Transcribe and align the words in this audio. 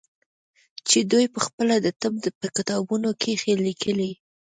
چې 0.87 0.97
دوى 1.11 1.25
پخپله 1.35 1.75
د 1.81 1.87
طب 2.01 2.13
په 2.39 2.47
کتابونو 2.57 3.09
کښې 3.21 3.53
ليکلي. 3.65 4.11